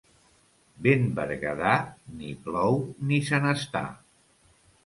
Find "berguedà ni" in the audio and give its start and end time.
1.19-2.33